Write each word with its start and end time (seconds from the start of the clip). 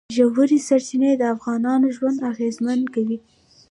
ژورې 0.15 0.59
سرچینې 0.67 1.11
د 1.17 1.23
افغانانو 1.35 1.87
ژوند 1.95 2.17
اغېزمن 2.31 2.79
کوي. 2.93 3.17